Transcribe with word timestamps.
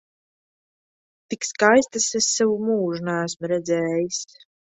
Tik 1.33 1.45
skaistas 1.47 2.07
es 2.21 2.31
savu 2.39 2.57
mūžu 2.71 3.03
neesmu 3.11 3.53
redzējis! 3.53 4.21